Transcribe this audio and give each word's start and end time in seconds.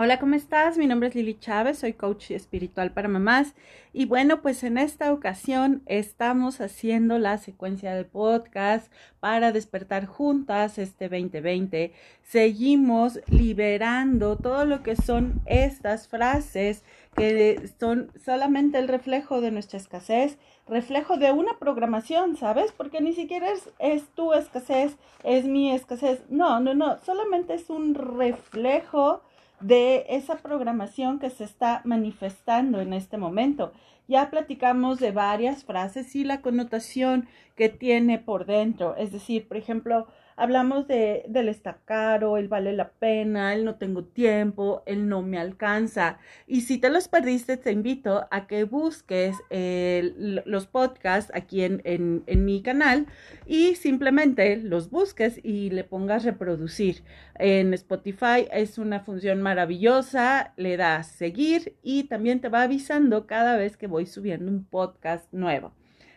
Hola, 0.00 0.20
¿cómo 0.20 0.36
estás? 0.36 0.78
Mi 0.78 0.86
nombre 0.86 1.08
es 1.08 1.16
Lili 1.16 1.40
Chávez, 1.40 1.80
soy 1.80 1.92
coach 1.92 2.30
espiritual 2.30 2.92
para 2.92 3.08
mamás 3.08 3.56
y 3.92 4.04
bueno, 4.04 4.42
pues 4.42 4.62
en 4.62 4.78
esta 4.78 5.12
ocasión 5.12 5.82
estamos 5.86 6.60
haciendo 6.60 7.18
la 7.18 7.36
secuencia 7.36 7.92
de 7.96 8.04
podcast 8.04 8.92
para 9.18 9.50
despertar 9.50 10.06
juntas 10.06 10.78
este 10.78 11.08
2020. 11.08 11.92
Seguimos 12.22 13.18
liberando 13.26 14.36
todo 14.36 14.64
lo 14.66 14.84
que 14.84 14.94
son 14.94 15.40
estas 15.46 16.06
frases 16.06 16.84
que 17.16 17.68
son 17.80 18.12
solamente 18.24 18.78
el 18.78 18.86
reflejo 18.86 19.40
de 19.40 19.50
nuestra 19.50 19.80
escasez, 19.80 20.38
reflejo 20.68 21.16
de 21.16 21.32
una 21.32 21.58
programación, 21.58 22.36
¿sabes? 22.36 22.70
Porque 22.70 23.00
ni 23.00 23.14
siquiera 23.14 23.50
es, 23.50 23.68
es 23.80 24.06
tu 24.10 24.32
escasez, 24.32 24.96
es 25.24 25.44
mi 25.46 25.72
escasez. 25.72 26.22
No, 26.28 26.60
no, 26.60 26.74
no, 26.74 26.98
solamente 26.98 27.54
es 27.54 27.68
un 27.68 27.96
reflejo 27.96 29.22
de 29.60 30.06
esa 30.08 30.36
programación 30.36 31.18
que 31.18 31.30
se 31.30 31.44
está 31.44 31.82
manifestando 31.84 32.80
en 32.80 32.92
este 32.92 33.18
momento. 33.18 33.72
Ya 34.06 34.30
platicamos 34.30 35.00
de 35.00 35.12
varias 35.12 35.64
frases 35.64 36.14
y 36.16 36.24
la 36.24 36.40
connotación 36.40 37.28
que 37.56 37.68
tiene 37.68 38.18
por 38.18 38.46
dentro. 38.46 38.96
Es 38.96 39.12
decir, 39.12 39.46
por 39.48 39.56
ejemplo, 39.56 40.06
Hablamos 40.40 40.86
de, 40.86 41.24
del 41.26 41.48
estar 41.48 41.80
caro, 41.84 42.36
el 42.36 42.46
vale 42.46 42.72
la 42.72 42.90
pena, 42.90 43.54
el 43.54 43.64
no 43.64 43.74
tengo 43.74 44.04
tiempo, 44.04 44.84
el 44.86 45.08
no 45.08 45.20
me 45.20 45.36
alcanza. 45.36 46.20
Y 46.46 46.60
si 46.60 46.78
te 46.78 46.90
los 46.90 47.08
perdiste, 47.08 47.56
te 47.56 47.72
invito 47.72 48.28
a 48.30 48.46
que 48.46 48.62
busques 48.62 49.36
los 49.50 50.66
podcasts 50.68 51.32
aquí 51.34 51.62
en, 51.62 51.82
en, 51.82 52.22
en, 52.28 52.44
mi 52.44 52.62
canal 52.62 53.08
y 53.46 53.74
simplemente 53.74 54.58
los 54.58 54.90
busques 54.90 55.40
y 55.42 55.70
le 55.70 55.82
pongas 55.82 56.22
reproducir. 56.24 57.02
En 57.34 57.74
Spotify 57.74 58.46
es 58.52 58.78
una 58.78 59.00
función 59.00 59.42
maravillosa, 59.42 60.52
le 60.56 60.76
das 60.76 61.08
seguir 61.08 61.76
y 61.82 62.04
también 62.04 62.40
te 62.40 62.48
va 62.48 62.62
avisando 62.62 63.26
cada 63.26 63.56
vez 63.56 63.76
que 63.76 63.88
voy 63.88 64.06
subiendo 64.06 64.52
un 64.52 64.64
podcast 64.64 65.32
nuevo. 65.32 65.72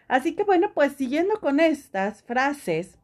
Así 0.08 0.36
que 0.36 0.44
bueno, 0.44 0.74
pues 0.76 0.92
siguiendo 0.92 1.40
con 1.40 1.60
estas 1.60 2.22
frases, 2.22 3.00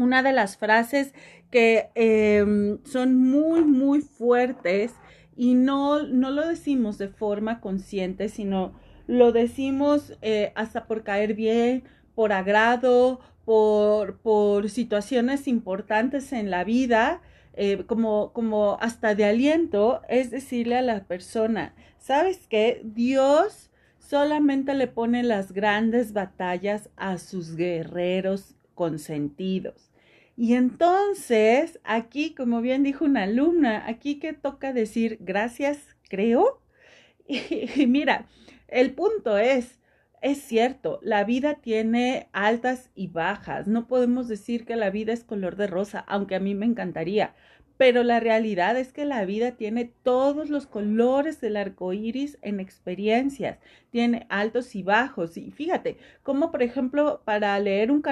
una 0.00 0.22
de 0.22 0.32
las 0.32 0.56
frases 0.56 1.14
que 1.50 1.90
em, 1.94 2.78
son 2.84 3.16
muy, 3.16 3.62
muy 3.62 4.00
fuertes 4.00 4.92
y 5.36 5.54
no, 5.54 6.02
no 6.02 6.30
lo 6.30 6.46
decimos 6.46 6.98
de 6.98 7.08
forma 7.08 7.60
consciente, 7.60 8.28
sino 8.28 8.72
lo 9.06 9.32
decimos 9.32 10.16
eh, 10.22 10.52
hasta 10.54 10.86
por 10.86 11.02
caer 11.02 11.34
bien, 11.34 11.84
por 12.14 12.32
agrado, 12.32 13.20
por, 13.44 14.18
por 14.18 14.70
situaciones 14.70 15.48
importantes 15.48 16.32
en 16.32 16.50
la 16.50 16.64
vida, 16.64 17.20
eh, 17.54 17.84
como, 17.86 18.32
como 18.32 18.78
hasta 18.80 19.14
de 19.14 19.24
aliento, 19.24 20.02
es 20.08 20.30
decirle 20.30 20.76
a 20.76 20.82
la 20.82 21.04
persona, 21.04 21.74
¿sabes 21.98 22.46
qué? 22.46 22.80
Dios 22.84 23.70
solamente 23.98 24.74
le 24.74 24.86
pone 24.86 25.22
las 25.22 25.52
grandes 25.52 26.12
batallas 26.12 26.90
a 26.96 27.18
sus 27.18 27.56
guerreros 27.56 28.56
consentidos. 28.80 29.92
Y 30.38 30.54
entonces, 30.54 31.78
aquí, 31.84 32.34
como 32.34 32.62
bien 32.62 32.82
dijo 32.82 33.04
una 33.04 33.24
alumna, 33.24 33.86
aquí 33.86 34.18
que 34.18 34.32
toca 34.32 34.72
decir 34.72 35.18
gracias, 35.20 35.76
creo. 36.08 36.62
Y, 37.28 37.86
mira, 37.86 38.26
el 38.68 38.94
punto 38.94 39.36
es, 39.36 39.78
es 40.22 40.38
cierto, 40.38 40.98
la 41.02 41.24
vida 41.24 41.56
tiene 41.56 42.30
altas 42.32 42.88
y 42.94 43.08
bajas. 43.08 43.66
No 43.66 43.86
podemos 43.86 44.28
decir 44.28 44.64
que 44.64 44.76
la 44.76 44.88
vida 44.88 45.12
es 45.12 45.24
color 45.24 45.56
de 45.56 45.66
rosa, 45.66 45.98
aunque 46.08 46.36
a 46.36 46.40
mí 46.40 46.54
me 46.54 46.64
encantaría. 46.64 47.34
Pero 47.80 48.02
la 48.02 48.20
realidad 48.20 48.76
es 48.76 48.92
que 48.92 49.06
la 49.06 49.24
vida 49.24 49.52
tiene 49.52 49.90
todos 50.02 50.50
los 50.50 50.66
colores 50.66 51.40
del 51.40 51.56
arco 51.56 51.94
iris 51.94 52.36
en 52.42 52.60
experiencias, 52.60 53.58
tiene 53.88 54.26
altos 54.28 54.74
y 54.74 54.82
bajos. 54.82 55.38
Y 55.38 55.50
fíjate, 55.50 55.96
como 56.22 56.50
por 56.52 56.62
ejemplo, 56.62 57.22
para 57.24 57.58
leer 57.58 57.90
un, 57.90 58.02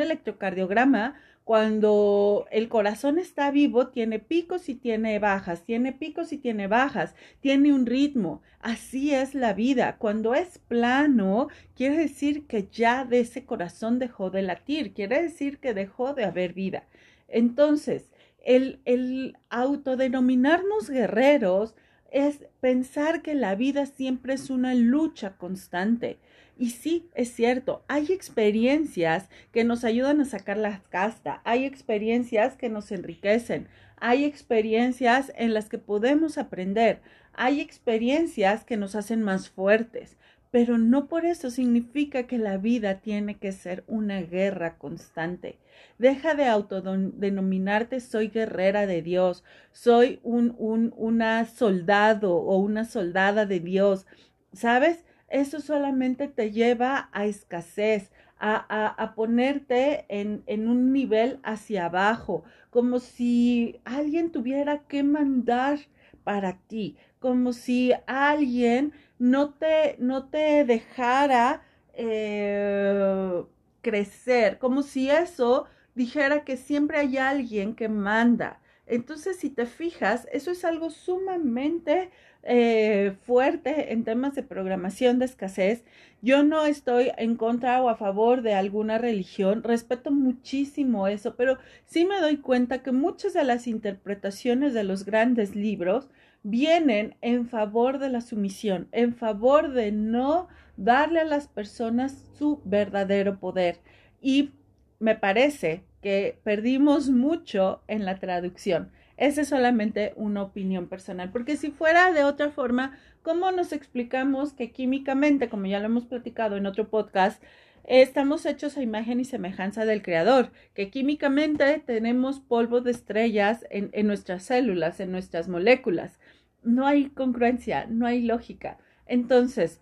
electrocardiograma, 0.00 1.14
cuando 1.44 2.46
el 2.50 2.68
corazón 2.68 3.18
está 3.18 3.50
vivo, 3.50 3.86
tiene 3.86 4.18
picos 4.18 4.68
y 4.68 4.74
tiene 4.74 5.18
bajas, 5.18 5.64
tiene 5.64 5.94
picos 5.94 6.34
y 6.34 6.36
tiene 6.36 6.66
bajas, 6.66 7.14
tiene 7.40 7.72
un 7.72 7.86
ritmo. 7.86 8.42
Así 8.60 9.14
es 9.14 9.34
la 9.34 9.54
vida. 9.54 9.96
Cuando 9.96 10.34
es 10.34 10.58
plano, 10.58 11.48
quiere 11.74 11.96
decir 11.96 12.46
que 12.46 12.68
ya 12.70 13.06
de 13.06 13.20
ese 13.20 13.46
corazón 13.46 13.98
dejó 13.98 14.28
de 14.28 14.42
latir, 14.42 14.92
quiere 14.92 15.22
decir 15.22 15.56
que 15.56 15.72
dejó 15.72 16.12
de 16.12 16.26
haber 16.26 16.52
vida. 16.52 16.84
Entonces, 17.28 18.10
el, 18.44 18.80
el 18.84 19.36
autodenominarnos 19.50 20.90
guerreros 20.90 21.74
es 22.10 22.46
pensar 22.60 23.22
que 23.22 23.34
la 23.34 23.54
vida 23.54 23.86
siempre 23.86 24.34
es 24.34 24.50
una 24.50 24.74
lucha 24.74 25.36
constante. 25.36 26.18
Y 26.58 26.70
sí, 26.70 27.08
es 27.14 27.32
cierto, 27.32 27.84
hay 27.86 28.06
experiencias 28.10 29.28
que 29.52 29.62
nos 29.62 29.84
ayudan 29.84 30.20
a 30.20 30.24
sacar 30.24 30.56
la 30.56 30.82
casta, 30.90 31.40
hay 31.44 31.64
experiencias 31.64 32.56
que 32.56 32.68
nos 32.68 32.90
enriquecen, 32.90 33.68
hay 33.96 34.24
experiencias 34.24 35.32
en 35.36 35.54
las 35.54 35.68
que 35.68 35.78
podemos 35.78 36.36
aprender, 36.36 37.00
hay 37.32 37.60
experiencias 37.60 38.64
que 38.64 38.76
nos 38.76 38.96
hacen 38.96 39.22
más 39.22 39.48
fuertes, 39.48 40.16
pero 40.50 40.78
no 40.78 41.08
por 41.08 41.26
eso 41.26 41.50
significa 41.50 42.26
que 42.26 42.38
la 42.38 42.56
vida 42.56 43.00
tiene 43.00 43.36
que 43.38 43.52
ser 43.52 43.84
una 43.86 44.20
guerra 44.22 44.78
constante. 44.78 45.58
Deja 45.98 46.34
de 46.34 46.46
autodenominarte 46.46 48.00
soy 48.00 48.28
guerrera 48.28 48.86
de 48.86 49.02
Dios, 49.02 49.44
soy 49.72 50.20
un, 50.22 50.54
un 50.58 50.94
una 50.96 51.44
soldado 51.44 52.34
o 52.36 52.58
una 52.58 52.84
soldada 52.84 53.46
de 53.46 53.60
Dios. 53.60 54.06
¿Sabes? 54.52 55.04
Eso 55.28 55.60
solamente 55.60 56.28
te 56.28 56.50
lleva 56.50 57.10
a 57.12 57.26
escasez, 57.26 58.10
a, 58.38 58.54
a, 58.68 58.86
a 58.88 59.14
ponerte 59.14 60.06
en, 60.08 60.42
en 60.46 60.68
un 60.68 60.92
nivel 60.92 61.38
hacia 61.42 61.86
abajo, 61.86 62.44
como 62.70 62.98
si 62.98 63.80
alguien 63.84 64.30
tuviera 64.32 64.78
que 64.86 65.02
mandar 65.02 65.80
para 66.24 66.58
ti, 66.68 66.96
como 67.18 67.52
si 67.52 67.92
alguien 68.06 68.92
no 69.18 69.50
te, 69.54 69.96
no 69.98 70.28
te 70.28 70.64
dejara 70.64 71.62
eh, 71.94 73.42
crecer, 73.82 74.58
como 74.58 74.82
si 74.82 75.10
eso 75.10 75.66
dijera 75.94 76.44
que 76.44 76.56
siempre 76.56 76.98
hay 76.98 77.18
alguien 77.18 77.74
que 77.74 77.88
manda. 77.88 78.60
Entonces, 78.86 79.36
si 79.36 79.50
te 79.50 79.66
fijas, 79.66 80.26
eso 80.32 80.50
es 80.50 80.64
algo 80.64 80.90
sumamente 80.90 82.10
eh, 82.42 83.16
fuerte 83.26 83.92
en 83.92 84.04
temas 84.04 84.34
de 84.34 84.42
programación 84.42 85.18
de 85.18 85.26
escasez. 85.26 85.84
Yo 86.22 86.42
no 86.42 86.64
estoy 86.64 87.12
en 87.18 87.36
contra 87.36 87.82
o 87.82 87.88
a 87.88 87.96
favor 87.96 88.42
de 88.42 88.54
alguna 88.54 88.96
religión, 88.96 89.62
respeto 89.62 90.10
muchísimo 90.10 91.06
eso, 91.08 91.36
pero 91.36 91.58
sí 91.84 92.06
me 92.06 92.20
doy 92.20 92.38
cuenta 92.38 92.82
que 92.82 92.92
muchas 92.92 93.34
de 93.34 93.44
las 93.44 93.66
interpretaciones 93.66 94.72
de 94.72 94.84
los 94.84 95.04
grandes 95.04 95.54
libros 95.54 96.08
vienen 96.48 97.14
en 97.20 97.46
favor 97.46 97.98
de 97.98 98.08
la 98.08 98.22
sumisión, 98.22 98.88
en 98.92 99.14
favor 99.14 99.72
de 99.72 99.92
no 99.92 100.48
darle 100.76 101.20
a 101.20 101.24
las 101.24 101.46
personas 101.46 102.24
su 102.38 102.62
verdadero 102.64 103.38
poder. 103.38 103.80
Y 104.22 104.52
me 104.98 105.14
parece 105.14 105.84
que 106.00 106.38
perdimos 106.44 107.10
mucho 107.10 107.82
en 107.86 108.04
la 108.04 108.18
traducción. 108.18 108.90
Esa 109.18 109.42
es 109.42 109.48
solamente 109.48 110.14
una 110.16 110.42
opinión 110.42 110.88
personal, 110.88 111.30
porque 111.32 111.56
si 111.56 111.70
fuera 111.70 112.12
de 112.12 112.24
otra 112.24 112.50
forma, 112.50 112.96
¿cómo 113.22 113.50
nos 113.50 113.72
explicamos 113.72 114.52
que 114.54 114.70
químicamente, 114.70 115.48
como 115.48 115.66
ya 115.66 115.80
lo 115.80 115.86
hemos 115.86 116.06
platicado 116.06 116.56
en 116.56 116.66
otro 116.66 116.88
podcast, 116.88 117.42
estamos 117.84 118.46
hechos 118.46 118.76
a 118.76 118.82
imagen 118.82 119.18
y 119.18 119.24
semejanza 119.24 119.84
del 119.84 120.02
Creador, 120.02 120.52
que 120.72 120.90
químicamente 120.90 121.82
tenemos 121.84 122.38
polvo 122.38 122.80
de 122.80 122.92
estrellas 122.92 123.66
en, 123.70 123.90
en 123.92 124.06
nuestras 124.06 124.44
células, 124.44 125.00
en 125.00 125.10
nuestras 125.10 125.48
moléculas? 125.48 126.18
No 126.62 126.86
hay 126.86 127.10
congruencia, 127.10 127.86
no 127.86 128.06
hay 128.06 128.22
lógica. 128.22 128.78
Entonces, 129.06 129.80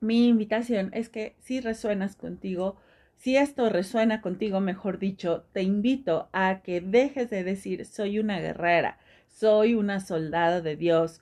mi 0.00 0.28
invitación 0.28 0.90
es 0.94 1.08
que 1.08 1.36
si 1.40 1.60
resuenas 1.60 2.16
contigo, 2.16 2.76
si 3.16 3.36
esto 3.36 3.68
resuena 3.68 4.20
contigo, 4.20 4.60
mejor 4.60 4.98
dicho, 4.98 5.44
te 5.52 5.62
invito 5.62 6.28
a 6.32 6.60
que 6.62 6.80
dejes 6.80 7.30
de 7.30 7.42
decir 7.42 7.84
soy 7.84 8.18
una 8.20 8.38
guerrera, 8.38 8.98
soy 9.26 9.74
una 9.74 10.00
soldada 10.00 10.60
de 10.60 10.76
Dios. 10.76 11.20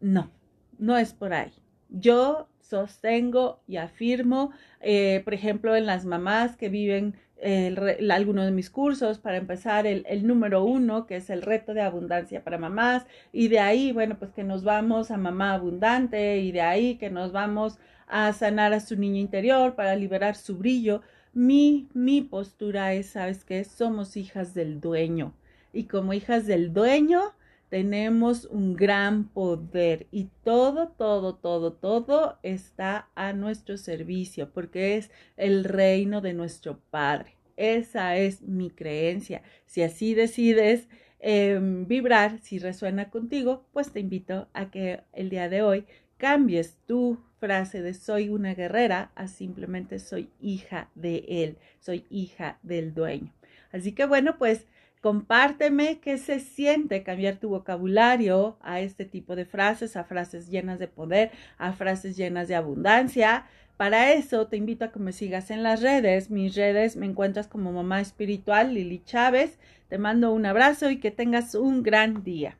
No, 0.00 0.30
no 0.78 0.98
es 0.98 1.14
por 1.14 1.32
ahí. 1.32 1.52
Yo 1.88 2.48
sostengo 2.60 3.60
y 3.66 3.76
afirmo, 3.76 4.52
eh, 4.80 5.22
por 5.24 5.34
ejemplo, 5.34 5.76
en 5.76 5.86
las 5.86 6.04
mamás 6.04 6.56
que 6.56 6.68
viven 6.68 7.16
el, 7.42 8.10
alguno 8.10 8.44
de 8.44 8.52
mis 8.52 8.70
cursos, 8.70 9.18
para 9.18 9.36
empezar 9.36 9.86
el, 9.86 10.04
el, 10.08 10.26
número 10.26 10.64
uno, 10.64 11.06
que 11.06 11.16
es 11.16 11.28
el 11.28 11.42
reto 11.42 11.74
de 11.74 11.82
abundancia 11.82 12.44
para 12.44 12.58
mamás, 12.58 13.04
y 13.32 13.48
de 13.48 13.58
ahí, 13.58 13.92
bueno, 13.92 14.16
pues 14.18 14.32
que 14.32 14.44
nos 14.44 14.64
vamos 14.64 15.10
a 15.10 15.16
mamá 15.16 15.54
abundante, 15.54 16.38
y 16.38 16.52
de 16.52 16.62
ahí 16.62 16.96
que 16.96 17.10
nos 17.10 17.32
vamos 17.32 17.78
a 18.06 18.32
sanar 18.32 18.72
a 18.72 18.80
su 18.80 18.96
niño 18.96 19.20
interior 19.20 19.74
para 19.74 19.96
liberar 19.96 20.36
su 20.36 20.58
brillo. 20.58 21.02
Mi, 21.32 21.88
mi 21.94 22.20
postura 22.20 22.92
es, 22.92 23.06
¿sabes 23.06 23.44
qué? 23.44 23.64
Somos 23.64 24.16
hijas 24.16 24.54
del 24.54 24.80
dueño. 24.80 25.34
Y 25.72 25.84
como 25.84 26.12
hijas 26.12 26.46
del 26.46 26.72
dueño, 26.74 27.32
tenemos 27.72 28.44
un 28.44 28.74
gran 28.74 29.30
poder 29.30 30.06
y 30.10 30.28
todo, 30.44 30.88
todo, 30.88 31.36
todo, 31.36 31.72
todo 31.72 32.38
está 32.42 33.08
a 33.14 33.32
nuestro 33.32 33.78
servicio 33.78 34.52
porque 34.52 34.98
es 34.98 35.10
el 35.38 35.64
reino 35.64 36.20
de 36.20 36.34
nuestro 36.34 36.80
Padre. 36.90 37.38
Esa 37.56 38.18
es 38.18 38.42
mi 38.42 38.68
creencia. 38.68 39.40
Si 39.64 39.82
así 39.82 40.12
decides 40.12 40.86
em, 41.18 41.86
vibrar, 41.86 42.40
si 42.40 42.58
resuena 42.58 43.08
contigo, 43.08 43.64
pues 43.72 43.90
te 43.90 44.00
invito 44.00 44.48
a 44.52 44.70
que 44.70 45.00
el 45.14 45.30
día 45.30 45.48
de 45.48 45.62
hoy 45.62 45.86
cambies 46.18 46.76
tu 46.86 47.20
frase 47.40 47.80
de 47.80 47.94
soy 47.94 48.28
una 48.28 48.54
guerrera 48.54 49.12
a 49.14 49.28
simplemente 49.28 49.98
soy 49.98 50.28
hija 50.42 50.90
de 50.94 51.24
él, 51.26 51.56
soy 51.80 52.04
hija 52.10 52.58
del 52.62 52.92
dueño. 52.92 53.32
Así 53.72 53.92
que 53.92 54.04
bueno, 54.04 54.36
pues 54.36 54.66
Compárteme 55.02 55.98
qué 55.98 56.16
se 56.16 56.38
siente 56.38 57.02
cambiar 57.02 57.34
tu 57.34 57.48
vocabulario 57.48 58.56
a 58.62 58.78
este 58.78 59.04
tipo 59.04 59.34
de 59.34 59.44
frases, 59.44 59.96
a 59.96 60.04
frases 60.04 60.48
llenas 60.48 60.78
de 60.78 60.86
poder, 60.86 61.32
a 61.58 61.72
frases 61.72 62.16
llenas 62.16 62.46
de 62.46 62.54
abundancia. 62.54 63.46
Para 63.76 64.12
eso 64.12 64.46
te 64.46 64.56
invito 64.56 64.84
a 64.84 64.92
que 64.92 65.00
me 65.00 65.10
sigas 65.10 65.50
en 65.50 65.64
las 65.64 65.82
redes. 65.82 66.30
Mis 66.30 66.54
redes 66.54 66.94
me 66.94 67.06
encuentras 67.06 67.48
como 67.48 67.72
mamá 67.72 68.00
espiritual 68.00 68.74
Lili 68.74 69.02
Chávez. 69.04 69.58
Te 69.88 69.98
mando 69.98 70.32
un 70.32 70.46
abrazo 70.46 70.88
y 70.88 71.00
que 71.00 71.10
tengas 71.10 71.56
un 71.56 71.82
gran 71.82 72.22
día. 72.22 72.56